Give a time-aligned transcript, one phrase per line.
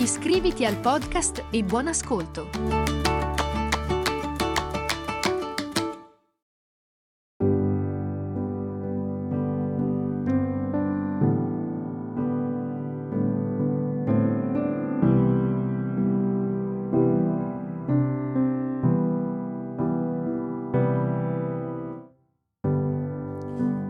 [0.00, 2.48] Iscriviti al podcast e buon ascolto!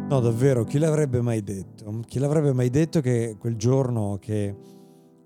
[0.08, 2.00] No, davvero, chi l'avrebbe mai detto?
[2.06, 4.76] Chi l'avrebbe mai detto che quel giorno che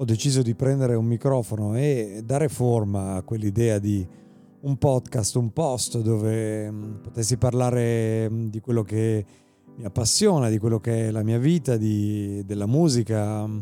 [0.03, 4.05] ho deciso di prendere un microfono e dare forma a quell'idea di
[4.63, 9.25] un podcast, un post dove mm, potessi parlare mm, di quello che
[9.77, 13.61] mi appassiona, di quello che è la mia vita, di, della musica, mm,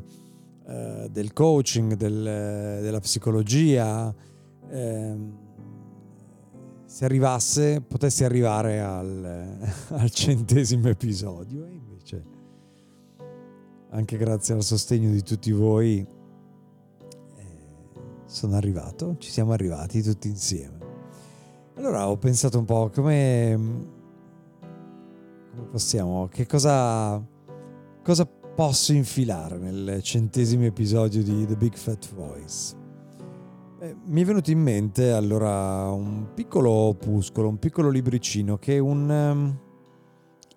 [0.67, 2.23] eh, del coaching, del,
[2.81, 4.15] della psicologia.
[4.71, 5.17] Eh,
[6.87, 9.59] se arrivasse, potessi arrivare al,
[9.93, 12.25] al centesimo episodio e invece
[13.91, 16.19] anche grazie al sostegno di tutti voi
[18.31, 20.79] sono arrivato, ci siamo arrivati tutti insieme.
[21.75, 23.59] Allora ho pensato un po' come,
[25.51, 27.21] come possiamo, che cosa,
[28.03, 32.77] cosa posso infilare nel centesimo episodio di The Big Fat Voice.
[33.81, 39.59] Eh, mi è venuto in mente allora un piccolo opuscolo, un piccolo libricino che un,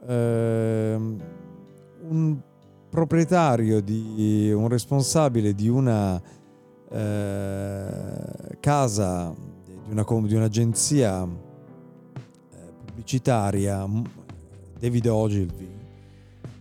[0.06, 1.22] um,
[2.08, 2.42] un
[2.90, 6.22] proprietario, di, un responsabile di una
[6.94, 9.34] uh, casa,
[9.86, 11.28] di, una, di un'agenzia
[12.86, 13.86] pubblicitaria,
[14.80, 15.70] David Ogilvy,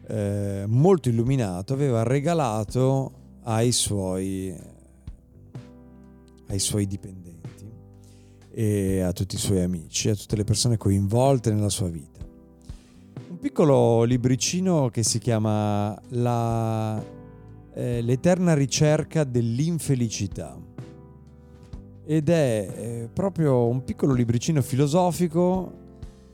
[0.08, 3.12] eh, molto illuminato, aveva regalato
[3.44, 4.70] ai suoi
[6.52, 7.70] ai suoi dipendenti
[8.50, 12.20] e a tutti i suoi amici, a tutte le persone coinvolte nella sua vita.
[13.30, 17.02] Un piccolo libricino che si chiama La,
[17.74, 20.58] eh, L'eterna ricerca dell'infelicità
[22.04, 25.72] ed è eh, proprio un piccolo libricino filosofico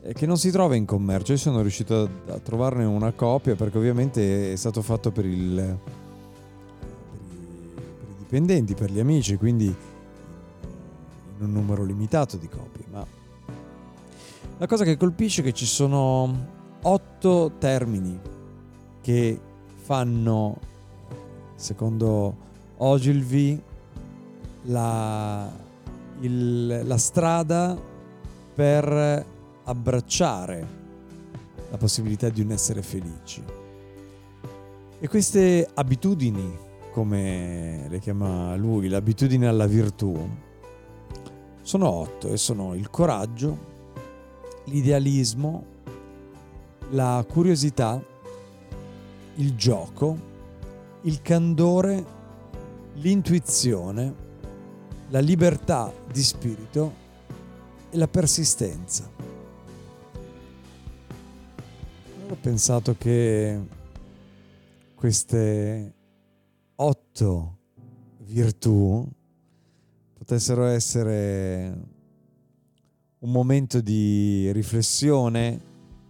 [0.01, 1.33] eh, che non si trova in commercio.
[1.33, 5.55] Io sono riuscito a, a trovarne una copia perché ovviamente è stato fatto per, il,
[5.55, 12.85] per, i, per i dipendenti, per gli amici, quindi in un numero limitato di copie,
[12.91, 13.07] ma
[14.59, 18.19] la cosa che colpisce è che ci sono otto termini
[19.01, 19.41] che
[19.77, 20.59] fanno,
[21.59, 22.47] secondo
[22.77, 23.61] Ogilvy,
[24.63, 25.51] la,
[26.21, 27.77] il, la strada
[28.55, 29.27] per
[29.65, 30.67] abbracciare
[31.71, 33.43] la possibilità di un essere felici.
[35.01, 36.57] E queste abitudini,
[36.93, 40.17] come le chiama lui, l'abitudine alla virtù,
[41.63, 43.59] sono otto e sono il coraggio,
[44.65, 45.65] l'idealismo,
[46.91, 48.01] la curiosità,
[49.35, 50.28] il gioco,
[51.03, 52.05] il candore,
[52.95, 54.15] l'intuizione,
[55.09, 56.93] la libertà di spirito
[57.91, 59.11] e la persistenza.
[62.31, 63.61] Ho pensato che
[64.95, 65.95] queste
[66.75, 67.59] otto
[68.25, 69.09] virtù
[70.13, 71.97] potessero essere
[73.21, 75.59] un momento di riflessione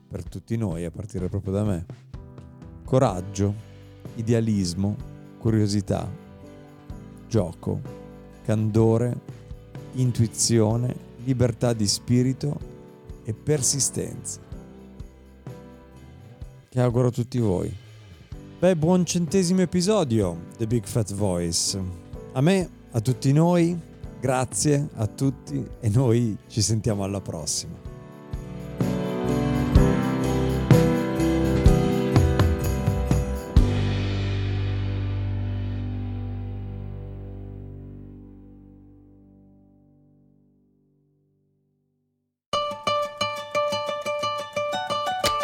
[0.09, 1.87] per tutti noi, a partire proprio da me.
[2.85, 3.68] Coraggio,
[4.19, 4.97] idealismo,
[5.39, 6.09] curiosità,
[7.27, 7.81] gioco,
[8.45, 9.17] candore,
[9.95, 12.59] intuizione, libertà di spirito
[13.25, 14.41] e persistenza.
[16.69, 17.75] Che auguro a tutti voi.
[18.59, 21.81] Beh, buon centesimo episodio, The Big Fat Voice.
[22.33, 23.89] A me, a tutti noi,
[24.21, 27.88] Grazie a tutti e noi ci sentiamo alla prossima.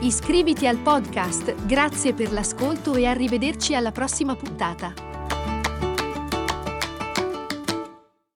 [0.00, 5.07] Iscriviti al podcast, grazie per l'ascolto e arrivederci alla prossima puntata.